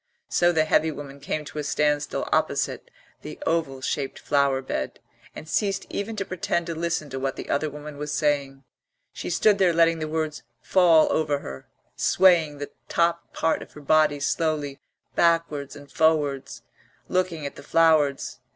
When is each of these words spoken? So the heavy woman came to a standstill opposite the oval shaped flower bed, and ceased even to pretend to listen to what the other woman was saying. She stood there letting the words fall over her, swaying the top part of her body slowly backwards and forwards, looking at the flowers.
So 0.29 0.51
the 0.51 0.65
heavy 0.65 0.89
woman 0.89 1.19
came 1.19 1.45
to 1.45 1.59
a 1.59 1.63
standstill 1.63 2.27
opposite 2.33 2.89
the 3.21 3.37
oval 3.45 3.81
shaped 3.81 4.17
flower 4.17 4.59
bed, 4.63 4.99
and 5.35 5.47
ceased 5.47 5.85
even 5.91 6.15
to 6.15 6.25
pretend 6.25 6.65
to 6.65 6.73
listen 6.73 7.11
to 7.11 7.19
what 7.19 7.35
the 7.35 7.49
other 7.51 7.69
woman 7.69 7.99
was 7.99 8.11
saying. 8.11 8.63
She 9.13 9.29
stood 9.29 9.59
there 9.59 9.73
letting 9.73 9.99
the 9.99 10.07
words 10.07 10.41
fall 10.59 11.05
over 11.11 11.37
her, 11.41 11.67
swaying 11.95 12.57
the 12.57 12.71
top 12.89 13.31
part 13.31 13.61
of 13.61 13.73
her 13.73 13.81
body 13.81 14.19
slowly 14.19 14.79
backwards 15.13 15.75
and 15.75 15.91
forwards, 15.91 16.63
looking 17.07 17.45
at 17.45 17.55
the 17.55 17.61
flowers. 17.61 18.39